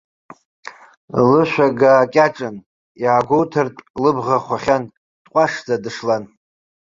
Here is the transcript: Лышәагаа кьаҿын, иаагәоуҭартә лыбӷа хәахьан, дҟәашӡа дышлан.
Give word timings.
Лышәагаа 1.29 2.11
кьаҿын, 2.13 2.55
иаагәоуҭартә 3.03 3.81
лыбӷа 4.03 4.37
хәахьан, 4.45 4.83
дҟәашӡа 5.23 5.75
дышлан. 5.83 6.23